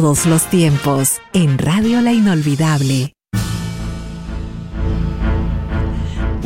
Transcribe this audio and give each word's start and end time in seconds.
todos 0.00 0.26
los 0.26 0.44
tiempos, 0.50 1.22
en 1.32 1.56
Radio 1.56 2.02
La 2.02 2.12
Inolvidable. 2.12 3.15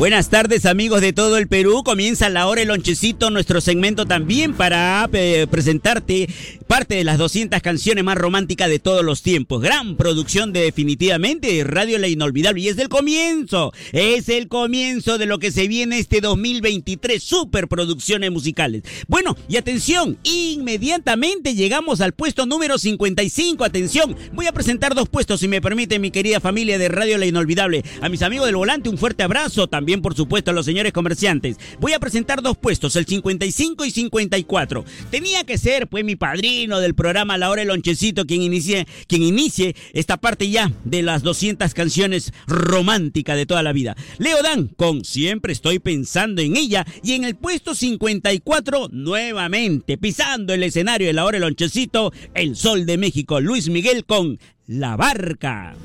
Buenas 0.01 0.29
tardes 0.29 0.65
amigos 0.65 0.99
de 0.99 1.13
todo 1.13 1.37
el 1.37 1.47
Perú. 1.47 1.83
Comienza 1.83 2.27
la 2.29 2.47
hora 2.47 2.63
el 2.63 2.69
lonchecito, 2.69 3.29
nuestro 3.29 3.61
segmento 3.61 4.07
también 4.07 4.55
para 4.55 5.07
eh, 5.13 5.45
presentarte 5.45 6.27
parte 6.65 6.95
de 6.95 7.03
las 7.03 7.19
200 7.19 7.61
canciones 7.61 8.03
más 8.03 8.17
románticas 8.17 8.67
de 8.67 8.79
todos 8.79 9.05
los 9.05 9.21
tiempos. 9.21 9.61
Gran 9.61 9.97
producción 9.97 10.53
de 10.53 10.61
definitivamente 10.61 11.63
Radio 11.63 11.99
La 11.99 12.07
Inolvidable. 12.07 12.61
Y 12.61 12.69
es 12.69 12.79
el 12.79 12.89
comienzo, 12.89 13.73
es 13.91 14.27
el 14.27 14.47
comienzo 14.47 15.19
de 15.19 15.27
lo 15.27 15.37
que 15.37 15.51
se 15.51 15.67
viene 15.67 15.99
este 15.99 16.19
2023. 16.19 17.21
Super 17.21 17.67
producciones 17.67 18.31
musicales. 18.31 18.81
Bueno, 19.07 19.37
y 19.47 19.57
atención, 19.57 20.17
inmediatamente 20.23 21.53
llegamos 21.53 22.01
al 22.01 22.13
puesto 22.13 22.47
número 22.47 22.79
55. 22.79 23.63
Atención, 23.63 24.15
voy 24.33 24.47
a 24.47 24.51
presentar 24.51 24.95
dos 24.95 25.09
puestos 25.09 25.41
si 25.41 25.47
me 25.47 25.61
permite 25.61 25.99
mi 25.99 26.09
querida 26.09 26.39
familia 26.39 26.79
de 26.79 26.89
Radio 26.89 27.19
La 27.19 27.27
Inolvidable. 27.27 27.83
A 28.01 28.09
mis 28.09 28.23
amigos 28.23 28.47
del 28.47 28.55
volante 28.55 28.89
un 28.89 28.97
fuerte 28.97 29.21
abrazo. 29.21 29.67
También 29.67 29.90
por 29.99 30.15
supuesto 30.15 30.51
a 30.51 30.53
los 30.53 30.65
señores 30.65 30.93
comerciantes. 30.93 31.57
Voy 31.79 31.93
a 31.93 31.99
presentar 31.99 32.41
dos 32.41 32.57
puestos, 32.57 32.95
el 32.95 33.05
55 33.05 33.83
y 33.83 33.91
54. 33.91 34.85
Tenía 35.09 35.43
que 35.43 35.57
ser 35.57 35.87
pues 35.87 36.05
mi 36.05 36.15
padrino 36.15 36.79
del 36.79 36.95
programa 36.95 37.37
La 37.37 37.49
Hora 37.49 37.61
del 37.61 37.69
Lonchecito 37.69 38.25
quien 38.25 38.41
inicie, 38.41 38.87
quien 39.07 39.23
inicie 39.23 39.75
esta 39.93 40.17
parte 40.17 40.49
ya 40.49 40.71
de 40.85 41.01
las 41.01 41.23
200 41.23 41.73
canciones 41.73 42.31
románticas 42.47 43.35
de 43.35 43.45
toda 43.45 43.63
la 43.63 43.73
vida. 43.73 43.95
Leo 44.19 44.41
Dan 44.41 44.67
con 44.67 45.03
Siempre 45.03 45.53
estoy 45.53 45.79
pensando 45.79 46.41
en 46.41 46.55
ella 46.55 46.85
y 47.03 47.13
en 47.13 47.23
el 47.23 47.35
puesto 47.35 47.75
54 47.75 48.89
nuevamente 48.91 49.97
pisando 49.97 50.53
el 50.53 50.63
escenario 50.63 51.07
de 51.07 51.13
La 51.13 51.25
Hora 51.25 51.35
del 51.35 51.47
Lonchecito, 51.47 52.13
El 52.33 52.55
Sol 52.55 52.85
de 52.85 52.97
México, 52.97 53.39
Luis 53.39 53.69
Miguel 53.69 54.05
con 54.05 54.39
La 54.67 54.95
Barca. 54.95 55.75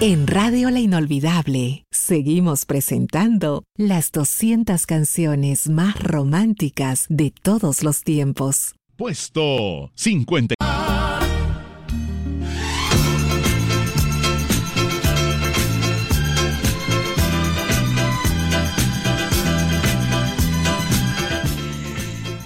En 0.00 0.28
Radio 0.28 0.70
La 0.70 0.78
Inolvidable 0.78 1.84
seguimos 1.90 2.66
presentando 2.66 3.64
las 3.76 4.12
200 4.12 4.86
canciones 4.86 5.68
más 5.68 6.00
románticas 6.00 7.06
de 7.08 7.32
todos 7.32 7.82
los 7.82 8.04
tiempos. 8.04 8.76
Puesto 8.94 9.90
50. 9.96 10.54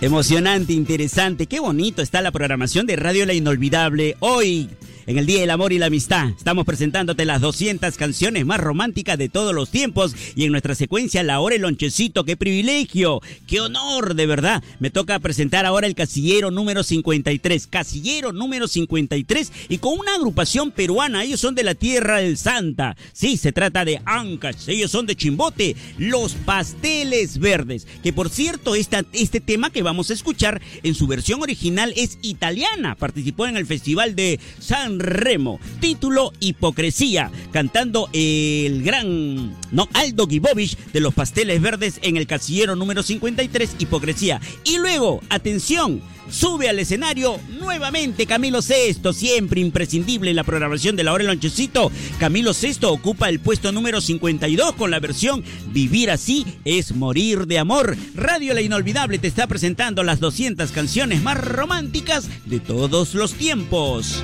Emocionante, 0.00 0.73
interesante, 0.73 1.47
qué 1.47 1.61
bonito 1.61 2.00
está 2.00 2.23
la 2.23 2.33
programación 2.33 2.86
de 2.86 2.97
Radio 2.97 3.27
La 3.27 3.34
Inolvidable. 3.34 4.17
Hoy 4.20 4.70
en 5.06 5.19
el 5.19 5.27
Día 5.27 5.41
del 5.41 5.50
Amor 5.50 5.72
y 5.72 5.78
la 5.78 5.86
Amistad. 5.86 6.31
Estamos 6.31 6.64
presentándote 6.64 7.25
las 7.25 7.41
200 7.41 7.97
canciones 7.97 8.47
más 8.47 8.61
románticas 8.61 9.19
de 9.19 9.28
todos 9.28 9.55
los 9.55 9.70
tiempos 9.70 10.14
y 10.34 10.45
en 10.45 10.53
nuestra 10.53 10.75
secuencia 10.75 11.22
La 11.22 11.41
Hora 11.41 11.56
el 11.56 11.62
Lonchecito. 11.62 12.25
¡Qué 12.25 12.36
privilegio! 12.36 13.20
¡Qué 13.47 13.61
honor, 13.61 14.14
de 14.14 14.27
verdad! 14.27 14.62
Me 14.78 14.91
toca 14.91 15.19
presentar 15.19 15.67
ahora 15.67 15.86
el 15.86 15.95
casillero 15.95 16.50
número 16.50 16.83
53. 16.83 17.67
Casillero 17.67 18.33
número 18.33 18.69
53 18.69 19.53
y 19.69 19.78
con 19.78 19.98
una 19.98 20.14
agrupación 20.14 20.70
peruana. 20.70 21.25
Ellos 21.25 21.41
son 21.41 21.55
de 21.55 21.64
la 21.64 21.75
Tierra 21.75 22.19
del 22.19 22.36
Santa. 22.36 22.97
Sí, 23.12 23.36
se 23.36 23.53
trata 23.53 23.84
de 23.84 24.00
Ancash. 24.05 24.69
Ellos 24.69 24.91
son 24.91 25.06
de 25.06 25.17
Chimbote. 25.17 25.77
Los 25.98 26.34
Pasteles 26.34 27.39
Verdes. 27.39 27.86
Que 28.03 28.12
por 28.12 28.30
cierto, 28.30 28.75
esta, 28.75 29.05
este 29.12 29.41
tema 29.41 29.70
que 29.70 29.83
vamos 29.83 30.11
a 30.11 30.14
escuchar 30.14 30.61
en 30.83 30.95
su 30.95 31.07
versión 31.07 31.42
original 31.42 31.92
es 31.96 32.18
italiana. 32.23 32.95
Participó 32.95 33.46
en 33.46 33.57
el 33.57 33.67
Festival 33.67 34.14
de 34.14 34.39
San 34.58 34.92
Remo. 35.01 35.61
Título 35.80 36.33
Hipocresía, 36.41 37.30
cantando 37.53 38.08
el 38.13 38.83
gran 38.83 39.55
no, 39.73 39.89
Aldo 39.95 40.27
Gibovich 40.27 40.77
de 40.92 41.01
los 41.01 41.14
Pasteles 41.14 41.61
Verdes 41.61 41.98
en 42.03 42.17
el 42.17 42.27
casillero 42.27 42.77
número 42.77 43.03
53, 43.03 43.77
Hipocresía. 43.79 44.41
Y 44.64 44.79
luego, 44.79 45.23
atención, 45.30 46.03
sube 46.30 46.69
al 46.69 46.79
escenario 46.79 47.39
nuevamente 47.58 48.27
Camilo 48.27 48.63
Sesto, 48.63 49.13
siempre 49.13 49.61
imprescindible 49.61 50.30
en 50.30 50.36
la 50.36 50.45
programación 50.45 50.97
de 50.97 51.05
la 51.05 51.13
hora 51.13 51.24
del 51.24 51.33
lonchecito. 51.33 51.91
Camilo 52.19 52.53
Sesto 52.53 52.92
ocupa 52.92 53.29
el 53.29 53.41
puesto 53.41 53.73
número 53.73 54.01
52 54.01 54.74
con 54.74 54.91
la 54.91 55.01
versión 55.01 55.45
Vivir 55.73 56.11
así 56.11 56.47
es 56.64 56.95
morir 56.95 57.47
de 57.47 57.59
amor. 57.59 57.97
Radio 58.14 58.55
La 58.55 58.61
Inolvidable 58.61 59.19
te 59.19 59.29
está 59.29 59.47
presentando 59.47 60.03
las 60.05 60.20
200 60.20 60.70
canciones 60.70 61.23
más 61.23 61.42
románticas 61.42 62.29
de 62.47 62.61
todos 62.61 63.14
los 63.14 63.35
tiempos. 63.35 64.23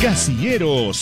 Casillero 0.00 0.92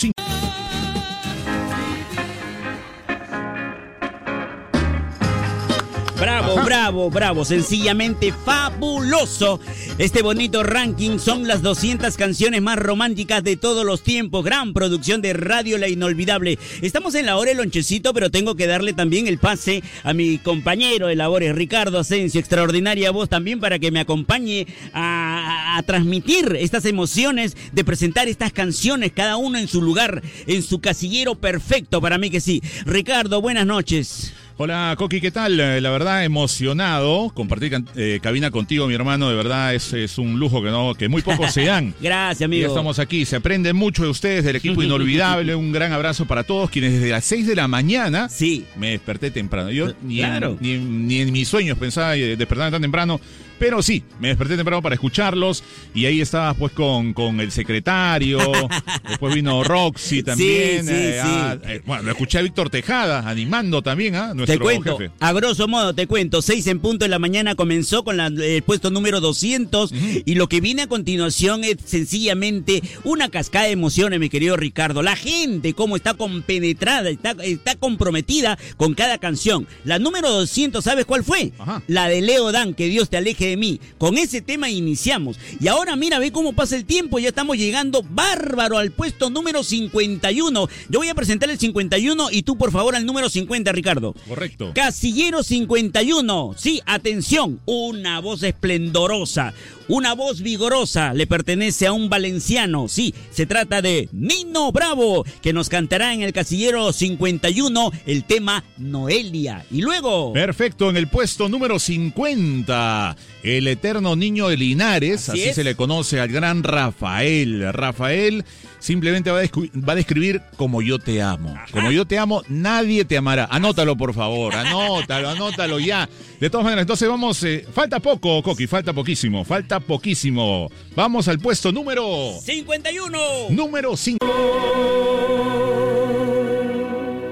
Bravo, 6.25 6.55
bravo, 6.65 7.09
bravo, 7.11 7.45
sencillamente 7.45 8.33
fabuloso. 8.33 9.59
Este 9.99 10.23
bonito 10.23 10.63
ranking 10.63 11.19
son 11.19 11.47
las 11.47 11.61
200 11.61 12.17
canciones 12.17 12.63
más 12.63 12.79
románticas 12.79 13.43
de 13.43 13.57
todos 13.57 13.85
los 13.85 14.01
tiempos. 14.01 14.43
Gran 14.43 14.73
producción 14.73 15.21
de 15.21 15.33
Radio 15.33 15.77
La 15.77 15.87
Inolvidable. 15.87 16.57
Estamos 16.81 17.13
en 17.13 17.27
la 17.27 17.37
hora 17.37 17.49
del 17.49 17.59
lonchecito, 17.59 18.11
pero 18.11 18.31
tengo 18.31 18.55
que 18.55 18.65
darle 18.65 18.93
también 18.93 19.27
el 19.27 19.37
pase 19.37 19.83
a 20.03 20.15
mi 20.15 20.39
compañero 20.39 21.05
de 21.05 21.15
labores, 21.15 21.53
Ricardo 21.53 21.99
Asensio. 21.99 22.39
Extraordinaria 22.39 23.11
voz 23.11 23.29
también 23.29 23.59
para 23.59 23.77
que 23.77 23.91
me 23.91 23.99
acompañe 23.99 24.65
a, 24.93 25.77
a 25.77 25.83
transmitir 25.83 26.57
estas 26.59 26.85
emociones 26.85 27.55
de 27.71 27.83
presentar 27.83 28.27
estas 28.27 28.51
canciones, 28.51 29.11
cada 29.11 29.37
uno 29.37 29.59
en 29.59 29.67
su 29.67 29.79
lugar, 29.79 30.23
en 30.47 30.63
su 30.63 30.81
casillero 30.81 31.35
perfecto. 31.35 32.01
Para 32.01 32.17
mí 32.17 32.31
que 32.31 32.41
sí. 32.41 32.63
Ricardo, 32.87 33.41
buenas 33.41 33.67
noches. 33.67 34.33
Hola 34.57 34.95
Coqui, 34.97 35.19
¿qué 35.19 35.31
tal? 35.31 35.59
Eh, 35.59 35.81
la 35.81 35.89
verdad, 35.89 36.23
emocionado. 36.23 37.29
Compartir 37.33 37.77
eh, 37.97 38.19
cabina 38.23 38.51
contigo, 38.51 38.87
mi 38.87 38.93
hermano, 38.93 39.29
de 39.29 39.35
verdad 39.35 39.75
es, 39.75 39.91
es, 39.91 40.17
un 40.17 40.39
lujo 40.39 40.63
que 40.63 40.69
no 40.69 40.93
que 40.95 41.09
muy 41.09 41.21
pocos 41.21 41.51
se 41.51 41.65
dan. 41.65 41.93
Gracias, 42.01 42.45
amigo. 42.45 42.61
Ya 42.61 42.67
estamos 42.69 42.97
aquí. 42.99 43.25
Se 43.25 43.35
aprende 43.35 43.73
mucho 43.73 44.03
de 44.03 44.09
ustedes, 44.09 44.45
del 44.45 44.55
equipo 44.55 44.81
inolvidable. 44.83 45.55
un 45.55 45.73
gran 45.73 45.91
abrazo 45.91 46.25
para 46.25 46.45
todos 46.45 46.69
quienes 46.69 46.93
desde 46.93 47.09
las 47.09 47.25
6 47.25 47.47
de 47.47 47.55
la 47.55 47.67
mañana 47.67 48.29
sí. 48.29 48.63
me 48.77 48.91
desperté 48.91 49.29
temprano. 49.29 49.71
Yo 49.71 49.91
ni, 50.01 50.21
en, 50.21 50.57
ni, 50.61 50.77
ni 50.77 51.19
en 51.19 51.33
mis 51.33 51.49
sueños 51.49 51.77
pensaba 51.77 52.15
eh, 52.15 52.37
despertarme 52.37 52.71
tan 52.71 52.81
temprano. 52.81 53.19
Pero 53.59 53.81
sí, 53.81 54.03
me 54.19 54.29
desperté 54.29 54.55
temprano 54.55 54.81
para 54.81 54.95
escucharlos 54.95 55.63
y 55.93 56.05
ahí 56.05 56.21
estabas 56.21 56.55
pues 56.57 56.73
con, 56.73 57.13
con 57.13 57.39
el 57.39 57.51
secretario, 57.51 58.39
después 59.09 59.33
vino 59.33 59.63
Roxy 59.63 60.23
también. 60.23 60.85
Sí, 60.85 60.89
sí, 60.89 60.95
eh, 60.95 61.21
ah, 61.23 61.57
sí. 61.63 61.71
eh, 61.71 61.81
bueno, 61.85 62.03
lo 62.03 62.11
escuché 62.11 62.39
a 62.39 62.41
Víctor 62.41 62.69
Tejada 62.69 63.27
animando 63.29 63.81
también 63.81 64.15
a 64.15 64.31
¿ah? 64.31 64.33
nuestro 64.33 64.57
Te 64.57 64.63
cuento, 64.63 64.97
jefe. 64.97 65.11
a 65.19 65.33
grosso 65.33 65.67
modo 65.67 65.93
te 65.93 66.07
cuento, 66.07 66.41
seis 66.41 66.67
en 66.67 66.79
punto 66.79 67.05
de 67.05 67.09
la 67.09 67.19
mañana 67.19 67.55
comenzó 67.55 68.03
con 68.03 68.17
la, 68.17 68.27
el 68.27 68.61
puesto 68.63 68.89
número 68.91 69.21
200 69.21 69.91
uh 69.91 69.95
-huh. 69.95 70.23
y 70.25 70.35
lo 70.35 70.49
que 70.49 70.61
viene 70.61 70.83
a 70.83 70.87
continuación 70.87 71.63
es 71.63 71.77
sencillamente 71.85 72.81
una 73.03 73.29
cascada 73.29 73.65
de 73.65 73.71
emociones, 73.71 74.19
mi 74.19 74.29
querido 74.29 74.57
Ricardo. 74.57 75.01
La 75.01 75.15
gente, 75.15 75.73
cómo 75.73 75.95
está 75.95 76.13
compenetrada, 76.13 77.09
está, 77.09 77.31
está 77.43 77.75
comprometida 77.75 78.57
con 78.77 78.93
cada 78.93 79.17
canción. 79.17 79.67
La 79.83 79.99
número 79.99 80.29
200, 80.29 80.83
¿sabes 80.83 81.05
cuál 81.05 81.23
fue? 81.23 81.51
Ajá. 81.57 81.81
La 81.87 82.07
de 82.07 82.21
Leo 82.21 82.51
Dan, 82.51 82.73
que 82.73 82.87
Dios 82.87 83.09
te 83.09 83.17
aleje 83.17 83.44
de 83.45 83.57
mí. 83.57 83.79
Con 83.97 84.17
ese 84.17 84.41
tema 84.41 84.69
iniciamos. 84.69 85.37
Y 85.59 85.67
ahora 85.67 85.95
mira, 85.95 86.19
ve 86.19 86.31
cómo 86.31 86.53
pasa 86.53 86.75
el 86.75 86.85
tiempo. 86.85 87.19
Ya 87.19 87.29
estamos 87.29 87.57
llegando 87.57 88.03
bárbaro 88.03 88.77
al 88.77 88.91
puesto 88.91 89.29
número 89.29 89.63
51. 89.63 90.69
Yo 90.89 90.99
voy 90.99 91.09
a 91.09 91.15
presentar 91.15 91.49
el 91.49 91.59
51 91.59 92.29
y 92.31 92.43
tú 92.43 92.57
por 92.57 92.71
favor 92.71 92.95
al 92.95 93.05
número 93.05 93.29
50, 93.29 93.71
Ricardo. 93.71 94.13
Correcto. 94.27 94.71
Casillero 94.73 95.43
51. 95.43 96.55
Sí, 96.57 96.81
atención. 96.85 97.59
Una 97.65 98.19
voz 98.19 98.43
esplendorosa. 98.43 99.53
Una 99.87 100.15
voz 100.15 100.41
vigorosa 100.41 101.13
le 101.13 101.27
pertenece 101.27 101.85
a 101.85 101.93
un 101.93 102.09
valenciano. 102.09 102.87
Sí, 102.87 103.13
se 103.29 103.45
trata 103.45 103.83
de 103.83 104.09
Nino 104.11 104.71
Bravo, 104.71 105.23
que 105.43 105.53
nos 105.53 105.69
cantará 105.69 106.13
en 106.13 106.23
el 106.23 106.33
casillero 106.33 106.91
51 106.91 107.91
el 108.07 108.23
tema 108.23 108.63
Noelia. 108.77 109.63
Y 109.69 109.81
luego. 109.81 110.33
Perfecto, 110.33 110.89
en 110.89 110.97
el 110.97 111.07
puesto 111.07 111.49
número 111.49 111.77
50, 111.77 113.15
el 113.45 113.67
eterno 113.67 114.15
niño 114.15 114.47
de 114.47 114.57
Linares, 114.57 115.29
así, 115.29 115.43
así 115.43 115.53
se 115.53 115.63
le 115.63 115.75
conoce 115.75 116.19
al 116.19 116.29
gran 116.29 116.63
Rafael. 116.63 117.71
Rafael 117.73 118.43
simplemente 118.79 119.29
va 119.29 119.41
a, 119.41 119.43
va 119.87 119.93
a, 119.93 119.95
describir 119.95 120.41
como 120.57 120.81
yo 120.81 120.97
te 120.97 121.21
amo. 121.21 121.55
Como 121.71 121.91
yo 121.91 122.05
te 122.05 122.17
amo, 122.17 122.41
nadie 122.49 123.05
te 123.05 123.17
amará. 123.17 123.47
Anótalo, 123.51 123.95
por 123.95 124.15
favor, 124.15 124.55
anótalo, 124.55 125.29
anótalo 125.29 125.79
ya. 125.79 126.09
De 126.39 126.49
todas 126.49 126.63
maneras, 126.63 126.83
entonces 126.83 127.07
vamos, 127.07 127.43
eh, 127.43 127.65
falta 127.71 127.99
poco, 127.99 128.41
Coqui, 128.41 128.65
falta 128.65 128.93
poquísimo, 128.93 129.45
falta 129.45 129.79
poquísimo. 129.79 130.71
Vamos 130.95 131.27
al 131.27 131.39
puesto 131.39 131.71
número 131.71 132.33
51. 132.41 133.19
Número 133.51 133.95
5. 133.95 134.25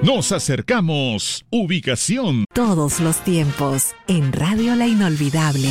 Nos 0.03 0.33
acercamos. 0.33 1.45
Ubicación. 1.49 2.43
Todos 2.53 2.99
los 2.99 3.23
tiempos 3.23 3.95
en 4.07 4.33
Radio 4.33 4.75
La 4.75 4.85
Inolvidable. 4.85 5.69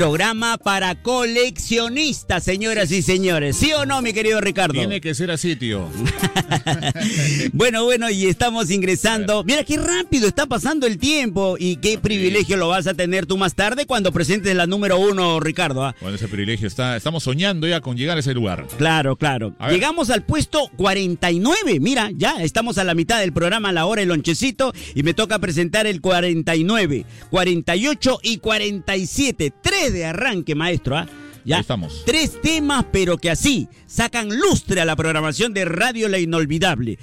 Programa 0.00 0.56
para 0.56 0.94
coleccionistas, 0.94 2.42
señoras 2.42 2.90
y 2.90 3.02
señores. 3.02 3.54
¿Sí 3.54 3.70
o 3.74 3.84
no, 3.84 4.00
mi 4.00 4.14
querido 4.14 4.40
Ricardo? 4.40 4.72
Tiene 4.72 4.98
que 4.98 5.12
ser 5.12 5.30
así, 5.30 5.56
tío. 5.56 5.90
bueno, 7.52 7.84
bueno, 7.84 8.08
y 8.08 8.24
estamos 8.24 8.70
ingresando. 8.70 9.44
Mira 9.44 9.62
qué 9.62 9.76
rápido 9.76 10.26
está 10.26 10.46
pasando 10.46 10.86
el 10.86 10.96
tiempo 10.96 11.56
y 11.58 11.76
qué 11.76 11.98
privilegio 11.98 12.56
lo 12.56 12.68
vas 12.68 12.86
a 12.86 12.94
tener 12.94 13.26
tú 13.26 13.36
más 13.36 13.54
tarde 13.54 13.84
cuando 13.84 14.10
presentes 14.10 14.56
la 14.56 14.66
número 14.66 14.98
uno, 14.98 15.38
Ricardo. 15.38 15.84
¿ah? 15.84 15.94
Bueno, 16.00 16.16
ese 16.16 16.28
privilegio 16.28 16.66
está. 16.66 16.96
Estamos 16.96 17.22
soñando 17.22 17.66
ya 17.66 17.82
con 17.82 17.98
llegar 17.98 18.16
a 18.16 18.20
ese 18.20 18.32
lugar. 18.32 18.66
Claro, 18.78 19.16
claro. 19.16 19.54
Llegamos 19.68 20.08
al 20.08 20.22
puesto 20.22 20.70
49. 20.78 21.78
Mira, 21.78 22.10
ya 22.16 22.42
estamos 22.42 22.78
a 22.78 22.84
la 22.84 22.94
mitad 22.94 23.20
del 23.20 23.34
programa, 23.34 23.68
a 23.68 23.72
la 23.72 23.84
hora 23.84 24.00
el 24.00 24.08
lonchecito, 24.08 24.72
y 24.94 25.02
me 25.02 25.12
toca 25.12 25.38
presentar 25.40 25.86
el 25.86 26.00
49, 26.00 27.04
48 27.30 28.20
y 28.22 28.38
47. 28.38 29.52
Tres 29.60 29.89
de 29.92 30.04
arranque, 30.04 30.54
maestro. 30.54 30.96
¿ah? 30.96 31.06
Ya. 31.44 31.60
estamos. 31.60 32.02
Tres 32.04 32.40
temas, 32.40 32.86
pero 32.92 33.18
que 33.18 33.30
así 33.30 33.68
sacan 33.86 34.28
lustre 34.28 34.80
a 34.80 34.84
la 34.84 34.96
programación 34.96 35.54
de 35.54 35.64
Radio 35.64 36.08
La 36.08 36.18
Inolvidable. 36.18 36.98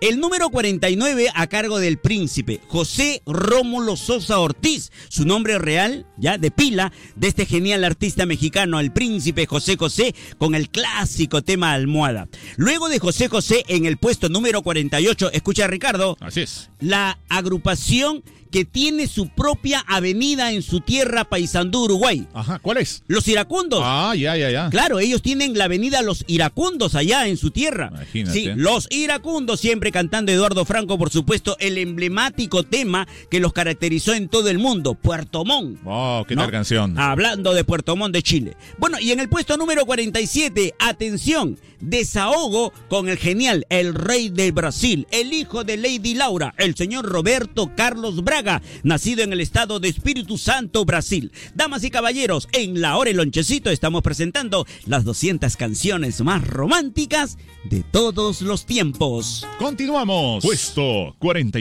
El 0.00 0.18
número 0.18 0.48
49 0.48 1.28
a 1.34 1.46
cargo 1.48 1.78
del 1.78 1.98
príncipe 1.98 2.60
José 2.68 3.20
Rómulo 3.26 3.96
Sosa 3.96 4.38
Ortiz, 4.38 4.90
su 5.10 5.26
nombre 5.26 5.58
real, 5.58 6.06
ya 6.16 6.38
de 6.38 6.50
pila, 6.50 6.90
de 7.16 7.28
este 7.28 7.44
genial 7.44 7.84
artista 7.84 8.24
mexicano, 8.24 8.80
el 8.80 8.92
príncipe 8.92 9.44
José 9.44 9.76
José, 9.76 10.14
con 10.38 10.54
el 10.54 10.70
clásico 10.70 11.42
tema 11.42 11.72
Almohada. 11.72 12.28
Luego 12.56 12.88
de 12.88 12.98
José 12.98 13.28
José 13.28 13.62
en 13.68 13.84
el 13.84 13.98
puesto 13.98 14.30
número 14.30 14.62
48, 14.62 15.32
escucha 15.32 15.66
Ricardo. 15.66 16.16
Así 16.20 16.40
es. 16.40 16.70
La 16.78 17.18
agrupación 17.28 18.22
que 18.50 18.64
tiene 18.64 19.06
su 19.06 19.28
propia 19.28 19.80
avenida 19.86 20.52
en 20.52 20.62
su 20.62 20.80
tierra 20.80 21.24
Paisandú, 21.24 21.84
Uruguay. 21.84 22.26
Ajá, 22.34 22.58
¿cuál 22.58 22.78
es? 22.78 23.02
Los 23.06 23.26
Iracundos. 23.28 23.80
Ah, 23.82 24.14
ya, 24.16 24.36
ya, 24.36 24.50
ya. 24.50 24.70
Claro, 24.70 24.98
ellos 24.98 25.22
tienen 25.22 25.56
la 25.56 25.64
avenida 25.64 26.02
Los 26.02 26.24
Iracundos 26.26 26.94
allá 26.94 27.26
en 27.28 27.36
su 27.36 27.50
tierra. 27.50 27.90
Imagínate. 27.92 28.38
Sí, 28.38 28.50
Los 28.56 28.88
Iracundos, 28.90 29.60
siempre 29.60 29.92
cantando 29.92 30.32
Eduardo 30.32 30.64
Franco, 30.64 30.98
por 30.98 31.10
supuesto, 31.10 31.56
el 31.60 31.78
emblemático 31.78 32.64
tema 32.64 33.06
que 33.30 33.40
los 33.40 33.52
caracterizó 33.52 34.14
en 34.14 34.28
todo 34.28 34.48
el 34.48 34.58
mundo, 34.58 34.94
Puerto 34.94 35.44
Montt. 35.44 35.78
Oh, 35.84 36.24
qué 36.26 36.34
¿no? 36.34 36.42
tal 36.42 36.50
canción. 36.50 36.98
Hablando 36.98 37.54
de 37.54 37.64
Puerto 37.64 37.96
Montt 37.96 38.14
de 38.14 38.22
Chile. 38.22 38.56
Bueno, 38.78 38.98
y 39.00 39.12
en 39.12 39.20
el 39.20 39.28
puesto 39.28 39.56
número 39.56 39.86
47, 39.86 40.74
atención, 40.78 41.58
desahogo 41.80 42.72
con 42.88 43.08
el 43.08 43.16
genial, 43.18 43.66
el 43.68 43.94
rey 43.94 44.28
del 44.28 44.52
Brasil, 44.52 45.06
el 45.10 45.32
hijo 45.32 45.64
de 45.64 45.76
Lady 45.76 46.14
Laura, 46.14 46.54
el 46.58 46.74
señor 46.74 47.06
Roberto 47.06 47.70
Carlos 47.76 48.22
Braga, 48.22 48.39
nacido 48.82 49.22
en 49.22 49.32
el 49.32 49.40
estado 49.40 49.80
de 49.80 49.88
Espíritu 49.88 50.38
Santo, 50.38 50.84
Brasil. 50.84 51.32
Damas 51.54 51.84
y 51.84 51.90
caballeros, 51.90 52.48
en 52.52 52.80
la 52.80 52.96
hora 52.96 53.10
el 53.10 53.16
lonchecito 53.16 53.70
estamos 53.70 54.02
presentando 54.02 54.66
las 54.86 55.04
200 55.04 55.56
canciones 55.56 56.20
más 56.20 56.46
románticas 56.46 57.38
de 57.64 57.82
todos 57.82 58.42
los 58.42 58.66
tiempos. 58.66 59.46
Continuamos. 59.58 60.44
Puesto 60.44 61.14
40. 61.18 61.60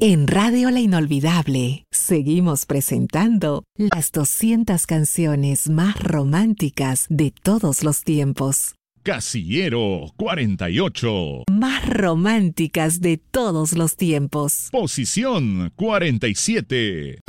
En 0.00 0.26
Radio 0.26 0.70
La 0.72 0.80
Inolvidable 0.80 1.86
seguimos 1.92 2.66
presentando 2.66 3.62
las 3.76 4.10
200 4.10 4.84
canciones 4.84 5.68
más 5.70 5.98
románticas 6.02 7.06
de 7.08 7.30
todos 7.30 7.84
los 7.84 8.02
tiempos. 8.02 8.74
Casillero 9.06 10.12
48. 10.16 11.44
Más 11.48 11.88
románticas 11.88 13.00
de 13.00 13.18
todos 13.18 13.74
los 13.74 13.94
tiempos. 13.94 14.66
Posición 14.72 15.72
47. 15.76 17.20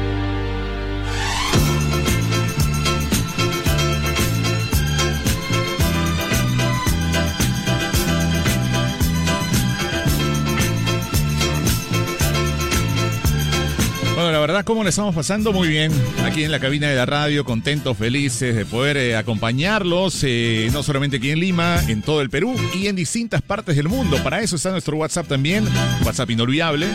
Verdad, 14.48 14.64
¿cómo 14.64 14.86
le 14.86 14.92
estamos 14.92 15.14
pasando? 15.14 15.52
Muy 15.52 15.68
bien. 15.68 15.92
Aquí 16.24 16.46
en 16.46 16.52
la 16.52 16.62
cabina 16.62 16.88
de 16.88 16.96
la 16.96 17.06
radio, 17.06 17.44
contentos, 17.44 17.98
felices 17.98 18.56
de 18.56 18.66
poder 18.66 18.96
eh, 18.96 19.18
acompañarlos, 19.18 20.24
eh, 20.24 20.70
no 20.72 20.84
solamente 20.84 21.18
aquí 21.18 21.32
en 21.32 21.42
Lima, 21.42 21.82
en 21.90 22.02
todo 22.02 22.22
el 22.22 22.30
Perú 22.30 22.56
y 22.74 22.88
en 22.88 22.96
distintas 22.96 23.42
partes 23.42 23.76
del 23.76 23.90
mundo. 23.90 24.24
Para 24.24 24.40
eso 24.40 24.56
está 24.56 24.72
nuestro 24.72 24.96
WhatsApp 24.96 25.28
también, 25.28 25.68
WhatsApp 26.06 26.30
inolvidable. 26.30 26.88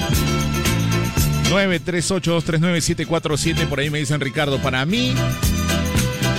938239747, 1.51 3.67
por 3.67 3.81
ahí 3.81 3.91
me 3.91 3.99
dicen 3.99 4.19
Ricardo, 4.19 4.59
para 4.63 4.87
mí 4.87 5.13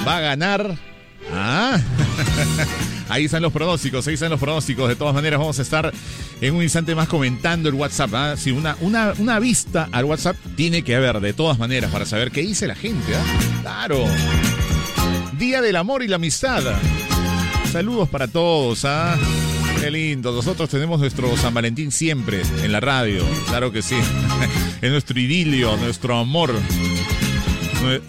va 0.07 0.17
a 0.17 0.21
ganar. 0.21 0.75
Ah, 1.31 1.79
ahí 3.13 3.25
están 3.25 3.43
los 3.43 3.53
pronósticos, 3.53 4.07
ahí 4.07 4.15
están 4.15 4.31
los 4.31 4.39
pronósticos. 4.39 4.89
De 4.89 4.95
todas 4.95 5.13
maneras, 5.13 5.39
vamos 5.39 5.59
a 5.59 5.61
estar 5.61 5.93
en 6.41 6.55
un 6.55 6.63
instante 6.63 6.95
más 6.95 7.07
comentando 7.07 7.69
el 7.69 7.75
WhatsApp. 7.75 8.13
¿ah? 8.13 8.35
Si 8.35 8.51
una, 8.51 8.75
una, 8.81 9.13
una 9.19 9.39
vista 9.39 9.87
al 9.91 10.05
WhatsApp 10.05 10.35
tiene 10.55 10.81
que 10.83 10.95
haber, 10.95 11.19
de 11.19 11.33
todas 11.33 11.59
maneras, 11.59 11.91
para 11.91 12.05
saber 12.05 12.31
qué 12.31 12.41
dice 12.41 12.65
la 12.65 12.75
gente. 12.75 13.15
¿ah? 13.15 13.23
Claro. 13.61 14.03
Día 15.37 15.61
del 15.61 15.75
amor 15.75 16.01
y 16.01 16.07
la 16.07 16.15
amistad. 16.15 16.63
Saludos 17.71 18.09
para 18.09 18.27
todos. 18.27 18.83
¿ah? 18.85 19.15
Qué 19.79 19.91
lindo. 19.91 20.31
Nosotros 20.31 20.67
tenemos 20.69 20.99
nuestro 20.99 21.35
San 21.37 21.53
Valentín 21.53 21.91
siempre 21.91 22.41
en 22.63 22.71
la 22.71 22.79
radio. 22.79 23.23
Claro 23.47 23.71
que 23.71 23.83
sí. 23.83 23.95
es 24.81 24.91
nuestro 24.91 25.19
idilio, 25.19 25.77
nuestro 25.77 26.17
amor 26.17 26.51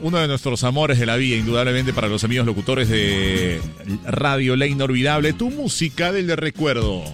uno 0.00 0.18
de 0.18 0.28
nuestros 0.28 0.64
amores 0.64 0.98
de 0.98 1.06
la 1.06 1.16
vida, 1.16 1.36
indudablemente 1.36 1.92
para 1.92 2.08
los 2.08 2.24
amigos 2.24 2.46
locutores 2.46 2.88
de 2.88 3.60
Radio 4.06 4.56
La 4.56 4.66
Inolvidable, 4.66 5.32
tu 5.32 5.50
música 5.50 6.12
del 6.12 6.36
recuerdo. 6.36 7.04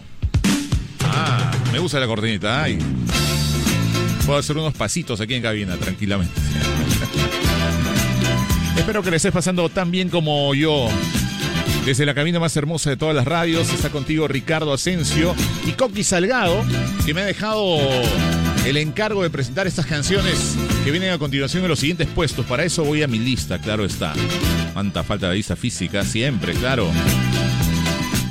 Ah, 1.04 1.50
me 1.72 1.78
gusta 1.78 2.00
la 2.00 2.06
cortinita. 2.06 2.62
Ay. 2.62 2.78
Puedo 4.26 4.38
hacer 4.38 4.56
unos 4.56 4.74
pasitos 4.74 5.20
aquí 5.20 5.34
en 5.34 5.42
cabina, 5.42 5.76
tranquilamente. 5.76 6.34
Espero 8.76 9.02
que 9.02 9.10
le 9.10 9.16
estés 9.16 9.32
pasando 9.32 9.68
tan 9.68 9.90
bien 9.90 10.08
como 10.08 10.54
yo. 10.54 10.88
Desde 11.84 12.04
la 12.04 12.14
cabina 12.14 12.38
más 12.38 12.56
hermosa 12.56 12.90
de 12.90 12.96
todas 12.96 13.14
las 13.14 13.24
radios 13.24 13.72
está 13.72 13.90
contigo 13.90 14.28
Ricardo 14.28 14.72
Asensio 14.72 15.34
y 15.66 15.72
Coqui 15.72 16.04
Salgado, 16.04 16.62
que 17.06 17.14
me 17.14 17.22
ha 17.22 17.24
dejado 17.24 17.78
el 18.66 18.76
encargo 18.76 19.22
de 19.22 19.30
presentar 19.30 19.66
estas 19.66 19.86
canciones 19.86 20.56
que 20.84 20.90
vienen 20.90 21.10
a 21.10 21.18
continuación 21.18 21.62
en 21.62 21.68
los 21.68 21.78
siguientes 21.78 22.08
puestos. 22.08 22.46
Para 22.46 22.64
eso 22.64 22.84
voy 22.84 23.02
a 23.02 23.08
mi 23.08 23.18
lista, 23.18 23.58
claro 23.58 23.84
está. 23.84 24.12
Cuánta 24.72 25.02
falta 25.02 25.28
de 25.28 25.36
lista 25.36 25.56
física, 25.56 26.04
siempre, 26.04 26.54
claro. 26.54 26.90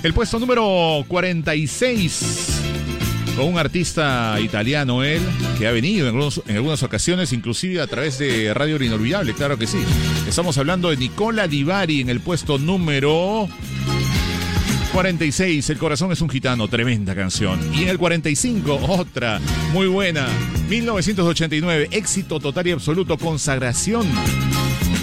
El 0.03 0.13
puesto 0.13 0.39
número 0.39 1.03
46 1.07 2.59
con 3.35 3.47
un 3.47 3.57
artista 3.57 4.37
italiano 4.41 5.01
él, 5.03 5.21
que 5.57 5.65
ha 5.65 5.71
venido 5.71 6.09
en, 6.09 6.55
algunas 6.55 6.83
ocasiones, 6.83 7.31
inclusive 7.31 7.79
a 7.79 7.87
través 7.87 8.19
de 8.19 8.53
Radio 8.53 8.83
Inolvidable, 8.83 9.33
claro 9.33 9.57
que 9.57 9.65
sí. 9.65 9.77
Estamos 10.27 10.57
hablando 10.57 10.89
de 10.89 10.97
Nicola 10.97 11.47
Divari 11.47 12.01
en 12.01 12.09
el 12.09 12.19
puesto 12.19 12.57
número 12.57 13.47
46, 14.99 15.69
El 15.69 15.77
corazón 15.77 16.11
es 16.11 16.19
un 16.19 16.27
gitano, 16.27 16.67
tremenda 16.67 17.15
canción. 17.15 17.57
Y 17.73 17.83
en 17.83 17.87
el 17.87 17.97
45, 17.97 18.81
otra, 18.89 19.39
muy 19.71 19.87
buena, 19.87 20.27
1989, 20.67 21.87
éxito 21.91 22.37
total 22.41 22.67
y 22.67 22.71
absoluto, 22.71 23.17
consagración 23.17 24.05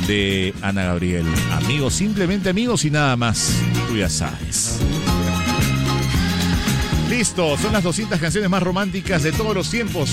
de 0.06 0.52
Ana 0.60 0.84
Gabriel. 0.84 1.24
Amigos, 1.50 1.94
simplemente 1.94 2.50
amigos 2.50 2.84
y 2.84 2.90
nada 2.90 3.16
más, 3.16 3.58
tú 3.88 3.96
ya 3.96 4.10
sabes. 4.10 4.80
Listo, 7.08 7.56
son 7.56 7.72
las 7.72 7.82
200 7.82 8.20
canciones 8.20 8.50
más 8.50 8.62
románticas 8.62 9.22
de 9.22 9.32
todos 9.32 9.54
los 9.54 9.70
tiempos. 9.70 10.10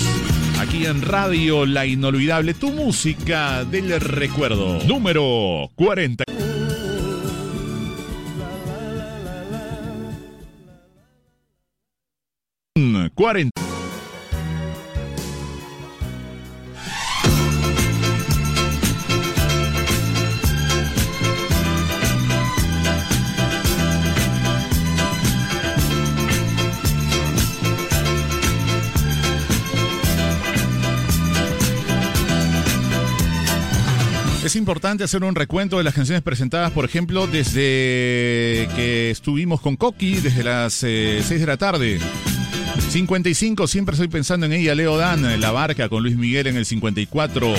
Aquí 0.60 0.86
en 0.86 1.02
Radio 1.02 1.66
La 1.66 1.84
Inolvidable, 1.84 2.54
tu 2.54 2.70
música 2.70 3.66
del 3.66 4.00
recuerdo. 4.00 4.82
Número 4.86 5.70
40. 5.74 6.24
40. 13.10 13.50
Es 34.44 34.56
importante 34.56 35.02
hacer 35.02 35.24
un 35.24 35.34
recuento 35.34 35.78
de 35.78 35.84
las 35.84 35.94
canciones 35.94 36.22
presentadas, 36.22 36.70
por 36.70 36.84
ejemplo, 36.84 37.26
desde 37.26 38.68
que 38.76 39.10
estuvimos 39.10 39.60
con 39.60 39.76
Coqui, 39.76 40.16
desde 40.16 40.44
las 40.44 40.74
6 40.74 41.28
de 41.28 41.46
la 41.46 41.56
tarde. 41.56 41.98
55, 42.90 43.66
siempre 43.66 43.94
estoy 43.94 44.08
pensando 44.08 44.46
en 44.46 44.52
ella, 44.52 44.74
Leo 44.74 44.96
Dan, 44.96 45.40
La 45.40 45.50
Barca 45.50 45.88
con 45.88 46.02
Luis 46.02 46.16
Miguel 46.16 46.46
en 46.46 46.56
el 46.56 46.64
54. 46.64 47.54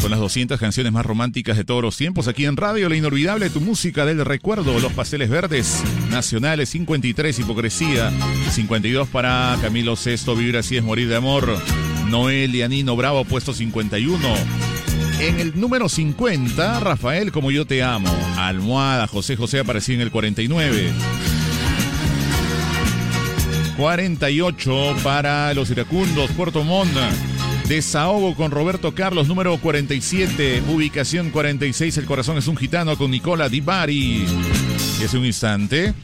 Son 0.00 0.10
las 0.10 0.20
200 0.20 0.60
canciones 0.60 0.92
más 0.92 1.06
románticas 1.06 1.56
de 1.56 1.64
todos 1.64 1.82
los 1.82 1.96
tiempos. 1.96 2.28
Aquí 2.28 2.44
en 2.44 2.56
Radio, 2.56 2.90
la 2.90 2.96
inolvidable, 2.96 3.48
tu 3.48 3.62
música 3.62 4.04
del 4.04 4.22
recuerdo, 4.24 4.78
Los 4.80 4.92
Pasteles 4.92 5.30
Verdes, 5.30 5.82
Nacionales, 6.10 6.68
53, 6.68 7.38
Hipocresía, 7.38 8.12
52 8.50 9.08
para 9.08 9.56
Camilo 9.62 9.96
Sesto, 9.96 10.36
Vivir 10.36 10.58
así 10.58 10.76
es 10.76 10.84
morir 10.84 11.08
de 11.08 11.16
amor. 11.16 11.58
Noel 12.10 12.54
y 12.54 12.60
Anino 12.60 12.96
Bravo, 12.96 13.24
puesto 13.24 13.54
51. 13.54 14.18
En 15.20 15.40
el 15.40 15.58
número 15.58 15.88
50, 15.88 16.80
Rafael, 16.80 17.32
como 17.32 17.50
yo 17.50 17.66
te 17.66 17.82
amo. 17.82 18.14
Almohada, 18.36 19.06
José 19.06 19.36
José 19.36 19.60
apareció 19.60 19.94
en 19.94 20.02
el 20.02 20.10
49. 20.10 20.92
48 23.76 24.96
para 25.02 25.52
los 25.54 25.70
iracundos, 25.70 26.30
Puerto 26.32 26.62
Montt. 26.62 26.92
Desahogo 27.68 28.34
con 28.34 28.50
Roberto 28.50 28.94
Carlos, 28.94 29.26
número 29.26 29.56
47. 29.58 30.62
Ubicación 30.68 31.30
46, 31.30 31.96
El 31.98 32.04
corazón 32.04 32.36
es 32.36 32.46
un 32.46 32.56
gitano 32.56 32.96
con 32.96 33.10
Nicola 33.10 33.48
Di 33.48 33.60
Bari. 33.60 34.26
Y 35.00 35.04
hace 35.04 35.18
un 35.18 35.24
instante. 35.24 35.94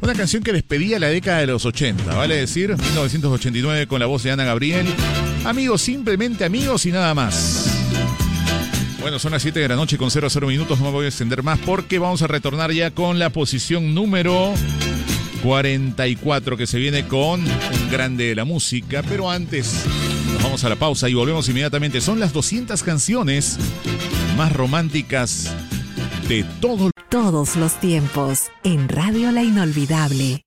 Una 0.00 0.14
canción 0.14 0.42
que 0.42 0.52
despedía 0.52 0.98
la 0.98 1.08
década 1.08 1.38
de 1.38 1.46
los 1.46 1.64
80, 1.64 2.14
vale 2.14 2.36
decir, 2.36 2.76
1989 2.76 3.86
con 3.86 3.98
la 3.98 4.06
voz 4.06 4.22
de 4.22 4.30
Ana 4.30 4.44
Gabriel. 4.44 4.86
Amigos, 5.44 5.80
simplemente 5.80 6.44
amigos 6.44 6.84
y 6.84 6.92
nada 6.92 7.14
más. 7.14 7.66
Bueno, 9.00 9.18
son 9.18 9.32
las 9.32 9.42
7 9.42 9.58
de 9.58 9.68
la 9.68 9.76
noche 9.76 9.96
con 9.96 10.10
0 10.10 10.26
a 10.26 10.30
0 10.30 10.48
minutos, 10.48 10.78
no 10.80 10.86
me 10.86 10.90
voy 10.90 11.04
a 11.06 11.08
extender 11.08 11.42
más 11.42 11.58
porque 11.60 11.98
vamos 11.98 12.22
a 12.22 12.26
retornar 12.26 12.72
ya 12.72 12.90
con 12.90 13.18
la 13.18 13.30
posición 13.30 13.94
número 13.94 14.52
44 15.46 16.56
que 16.56 16.66
se 16.66 16.76
viene 16.76 17.06
con 17.06 17.40
un 17.40 17.90
grande 17.90 18.24
de 18.24 18.34
la 18.34 18.44
música, 18.44 19.04
pero 19.08 19.30
antes 19.30 19.84
vamos 20.42 20.64
a 20.64 20.68
la 20.68 20.74
pausa 20.74 21.08
y 21.08 21.14
volvemos 21.14 21.48
inmediatamente. 21.48 22.00
Son 22.00 22.18
las 22.18 22.32
200 22.32 22.82
canciones 22.82 23.56
más 24.36 24.52
románticas 24.52 25.54
de 26.28 26.44
todo. 26.60 26.90
Todos 27.08 27.54
los 27.54 27.78
tiempos 27.78 28.50
en 28.64 28.88
Radio 28.88 29.30
La 29.30 29.44
Inolvidable. 29.44 30.42